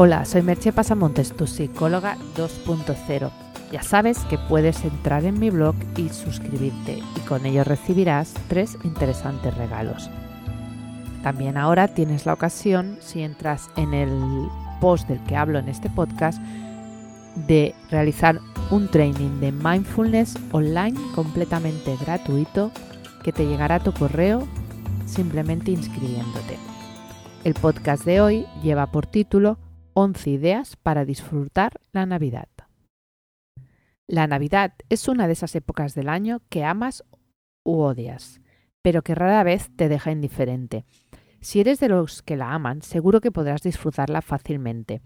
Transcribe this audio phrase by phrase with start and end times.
[0.00, 3.30] Hola, soy Merche Pasamontes, tu psicóloga 2.0.
[3.72, 8.78] Ya sabes que puedes entrar en mi blog y suscribirte y con ello recibirás tres
[8.84, 10.08] interesantes regalos.
[11.24, 14.08] También ahora tienes la ocasión, si entras en el
[14.80, 16.40] post del que hablo en este podcast,
[17.48, 18.38] de realizar
[18.70, 22.70] un training de mindfulness online completamente gratuito
[23.24, 24.46] que te llegará a tu correo
[25.06, 26.56] simplemente inscribiéndote.
[27.42, 29.58] El podcast de hoy lleva por título
[30.00, 32.46] 11 ideas para disfrutar la Navidad.
[34.06, 37.02] La Navidad es una de esas épocas del año que amas
[37.64, 38.40] u odias,
[38.80, 40.84] pero que rara vez te deja indiferente.
[41.40, 45.02] Si eres de los que la aman, seguro que podrás disfrutarla fácilmente.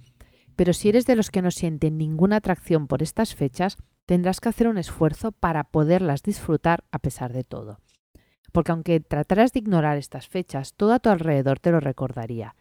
[0.57, 4.51] Pero si eres de los que no sienten ninguna atracción por estas fechas, tendrás que
[4.51, 7.81] hacer un esfuerzo para poderlas disfrutar a pesar de todo.
[8.53, 12.57] Porque aunque trataras de ignorar estas fechas, todo a tu alrededor te lo recordaría.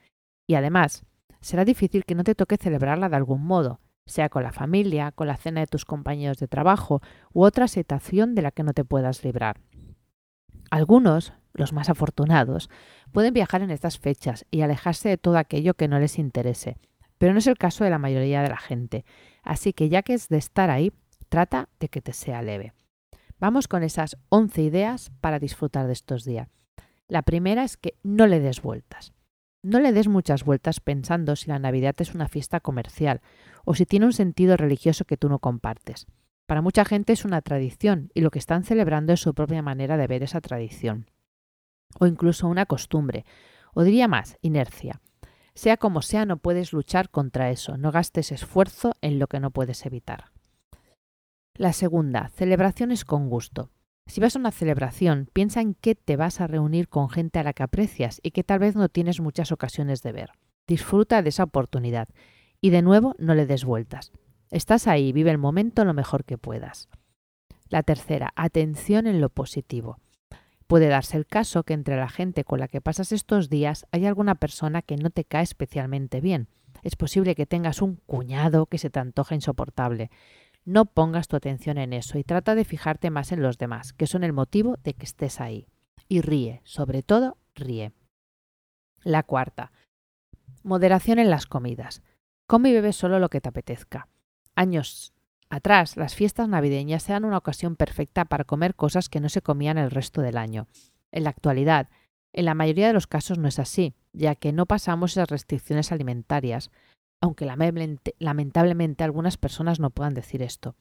[0.48, 1.04] Y además,
[1.42, 5.28] será difícil que no te toque celebrarla de algún modo, sea con la familia, con
[5.28, 7.02] la cena de tus compañeros de trabajo
[7.34, 9.62] u otra situación de la que no te puedas librar.
[10.70, 12.70] Algunos, los más afortunados,
[13.12, 16.78] pueden viajar en estas fechas y alejarse de todo aquello que no les interese,
[17.18, 19.06] pero no es el caso de la mayoría de la gente,
[19.44, 20.92] así que ya que es de estar ahí,
[21.30, 22.74] trata de que te sea leve.
[23.40, 26.48] Vamos con esas 11 ideas para disfrutar de estos días.
[27.08, 29.14] La primera es que no le des vueltas.
[29.64, 33.22] No le des muchas vueltas pensando si la Navidad es una fiesta comercial
[33.64, 36.08] o si tiene un sentido religioso que tú no compartes.
[36.48, 39.98] Para mucha gente es una tradición y lo que están celebrando es su propia manera
[39.98, 41.10] de ver esa tradición.
[42.00, 43.26] O incluso una costumbre,
[43.74, 45.00] o diría más, inercia.
[45.54, 49.52] Sea como sea, no puedes luchar contra eso, no gastes esfuerzo en lo que no
[49.52, 50.32] puedes evitar.
[51.54, 53.70] La segunda, celebraciones con gusto.
[54.12, 57.44] Si vas a una celebración, piensa en qué te vas a reunir con gente a
[57.44, 60.32] la que aprecias y que tal vez no tienes muchas ocasiones de ver.
[60.68, 62.10] Disfruta de esa oportunidad
[62.60, 64.12] y de nuevo no le des vueltas.
[64.50, 66.90] Estás ahí, vive el momento lo mejor que puedas.
[67.70, 69.98] La tercera, atención en lo positivo.
[70.68, 74.08] Puede darse el caso que entre la gente con la que pasas estos días hay
[74.08, 76.50] alguna persona que no te cae especialmente bien.
[76.84, 80.12] Es posible que tengas un cuñado que se te antoja insoportable.
[80.64, 84.08] No pongas tu atención en eso y trata de fijarte más en los demás, que
[84.08, 85.68] son el motivo de que estés ahí.
[86.08, 87.94] Y ríe, sobre todo ríe.
[89.04, 89.72] La cuarta.
[90.64, 92.04] Moderación en las comidas.
[92.46, 94.08] Come y bebe solo lo que te apetezca.
[94.56, 95.14] Años
[95.50, 99.78] atrás, las fiestas navideñas eran una ocasión perfecta para comer cosas que no se comían
[99.78, 100.68] el resto del año.
[101.12, 101.90] En la actualidad,
[102.34, 105.92] en la mayoría de los casos no es así, ya que no pasamos esas restricciones
[105.92, 106.70] alimentarias,
[107.22, 110.76] aunque lamentablemente algunas personas no puedan decir esto.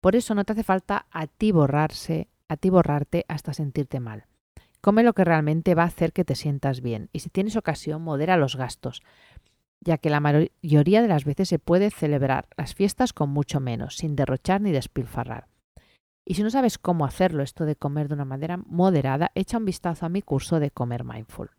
[0.00, 4.26] Por eso no te hace falta a ti borrarse, a ti borrarte hasta sentirte mal.
[4.80, 8.02] Come lo que realmente va a hacer que te sientas bien y si tienes ocasión
[8.02, 9.02] modera los gastos,
[9.80, 13.96] ya que la mayoría de las veces se puede celebrar las fiestas con mucho menos,
[13.96, 15.48] sin derrochar ni despilfarrar.
[16.24, 19.64] Y si no sabes cómo hacerlo, esto de comer de una manera moderada, echa un
[19.64, 21.50] vistazo a mi curso de comer mindful.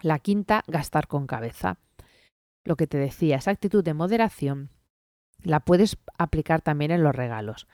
[0.00, 1.78] La quinta, gastar con cabeza
[2.64, 4.70] lo que te decía, esa actitud de moderación
[5.42, 7.66] la puedes aplicar también en los regalos.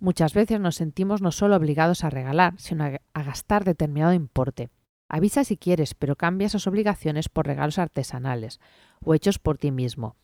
[0.00, 4.70] Muchas veces nos sentimos no solo obligados a regalar, sino a, gastar determinado importe.
[5.08, 8.60] Avisa si quieres, pero cambia esas obligaciones por regalos artesanales
[9.00, 10.16] o hechos por ti mismo,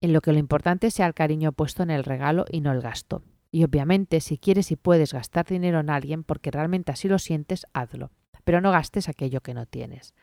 [0.00, 2.82] en lo que lo importante sea el cariño puesto en el regalo y no el
[2.82, 3.22] gasto.
[3.50, 7.66] Y obviamente, si quieres y puedes gastar dinero en alguien porque realmente así lo sientes,
[7.72, 8.10] hazlo,
[8.44, 10.14] pero no gastes aquello que no tienes.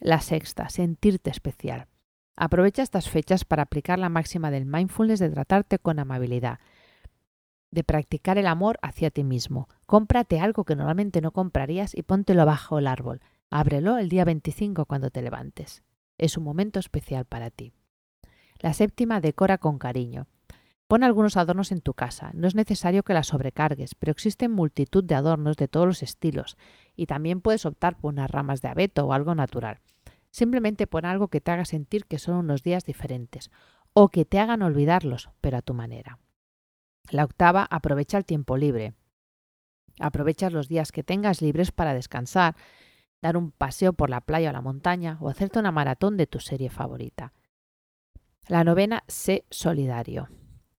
[0.00, 1.88] La sexta, sentirte especial.
[2.36, 6.60] Aprovecha estas fechas para aplicar la máxima del mindfulness de tratarte con amabilidad,
[7.72, 9.68] de practicar el amor hacia ti mismo.
[9.86, 13.20] Cómprate algo que normalmente no comprarías y póntelo bajo el árbol.
[13.50, 15.82] Ábrelo el día 25 cuando te levantes.
[16.16, 17.72] Es un momento especial para ti.
[18.60, 20.28] La séptima, decora con cariño.
[20.86, 22.30] Pon algunos adornos en tu casa.
[22.34, 26.56] No es necesario que la sobrecargues, pero existen multitud de adornos de todos los estilos
[26.98, 29.78] y también puedes optar por unas ramas de abeto o algo natural.
[30.30, 33.50] Simplemente pon algo que te haga sentir que son unos días diferentes
[33.92, 36.18] o que te hagan olvidarlos, pero a tu manera.
[37.10, 38.94] La octava, aprovecha el tiempo libre.
[40.00, 42.56] Aprovecha los días que tengas libres para descansar,
[43.22, 46.40] dar un paseo por la playa o la montaña o hacerte una maratón de tu
[46.40, 47.32] serie favorita.
[48.48, 50.28] La novena, sé solidario.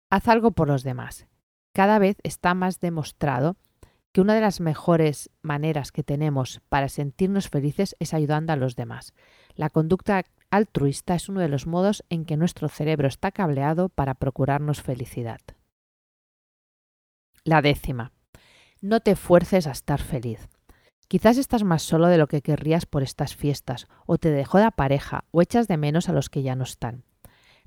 [0.10, 1.28] Haz algo por los demás.
[1.72, 3.56] Cada vez está más demostrado
[4.20, 9.14] una de las mejores maneras que tenemos para sentirnos felices es ayudando a los demás.
[9.56, 14.16] La conducta altruista es uno de los modos en que nuestro cerebro está cableado para
[14.16, 15.40] procurarnos felicidad.
[17.44, 18.12] La décima.
[18.82, 20.48] No te fuerces a estar feliz.
[21.08, 24.72] Quizás estás más solo de lo que querrías por estas fiestas, o te dejó la
[24.72, 27.04] pareja, o echas de menos a los que ya no están.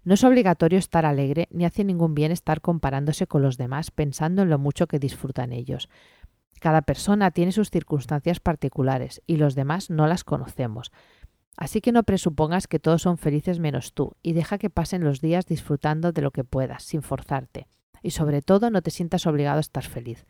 [0.05, 4.43] No es obligatorio estar alegre, ni hace ningún bien estar comparándose con los demás pensando
[4.43, 5.89] en lo mucho que disfrutan ellos.
[6.61, 10.93] Cada persona tiene sus circunstancias particulares y los demás no las conocemos.
[11.57, 15.21] Así que no presupongas que todos son felices menos tú y deja que pasen los
[15.21, 17.67] días disfrutando de lo que puedas, sin forzarte.
[18.03, 20.27] Y sobre todo no te sientas obligado a estar feliz.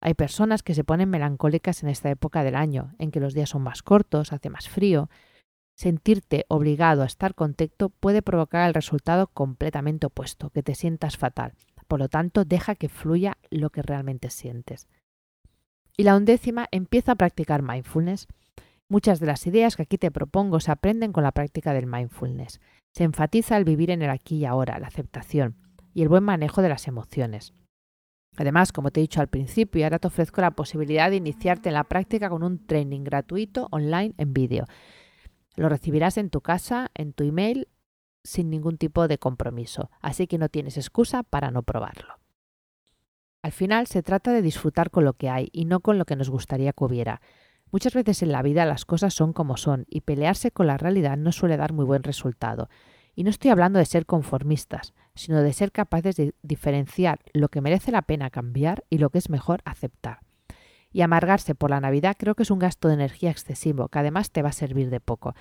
[0.00, 3.50] Hay personas que se ponen melancólicas en esta época del año, en que los días
[3.50, 5.08] son más cortos, hace más frío,
[5.80, 11.54] Sentirte obligado a estar contento puede provocar el resultado completamente opuesto, que te sientas fatal.
[11.88, 14.88] Por lo tanto, deja que fluya lo que realmente sientes.
[16.00, 18.26] Y la undécima, empieza a practicar mindfulness.
[18.88, 22.58] Muchas de las ideas que aquí te propongo se aprenden con la práctica del mindfulness.
[22.94, 25.56] Se enfatiza el vivir en el aquí y ahora, la aceptación
[25.92, 27.52] y el buen manejo de las emociones.
[28.38, 31.74] Además, como te he dicho al principio, ahora te ofrezco la posibilidad de iniciarte en
[31.74, 34.64] la práctica con un training gratuito online en vídeo
[35.56, 37.68] lo recibirás en tu casa, en tu email,
[38.24, 42.14] sin ningún tipo de compromiso, así que no tienes excusa para no probarlo.
[43.42, 46.16] Al final se trata de disfrutar con lo que hay y no con lo que
[46.16, 47.22] nos gustaría que hubiera.
[47.72, 51.16] Muchas veces en la vida las cosas son como son y pelearse con la realidad
[51.16, 52.68] no suele dar muy buen resultado.
[53.14, 57.60] Y no estoy hablando de ser conformistas, sino de ser capaces de diferenciar lo que
[57.60, 60.20] merece la pena cambiar y lo que es mejor aceptar.
[60.92, 64.32] Y amargarse por la Navidad creo que es un gasto de energía excesivo, que además
[64.32, 65.34] te va a servir de poco.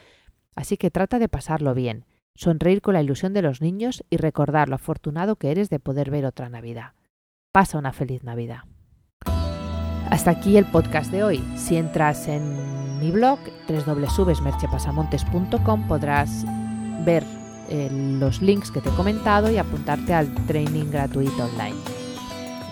[0.56, 2.06] Así que trata de pasarlo bien,
[2.36, 6.12] sonreír con la ilusión de los niños y recordar lo afortunado que eres de poder
[6.12, 6.94] ver otra Navidad.
[7.51, 8.63] Pasa una feliz Navidad.
[10.10, 11.38] Hasta aquí el podcast de hoy.
[11.56, 13.38] Si entras en mi blog
[13.68, 16.44] www.merchepasamontes.com podrás
[17.06, 17.24] ver
[17.69, 21.78] eh, los links que te he comentado y apuntarte al training gratuito online.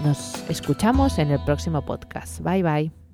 [0.03, 2.41] Nos escuchamos en el próximo podcast.
[2.41, 3.06] Bye bye.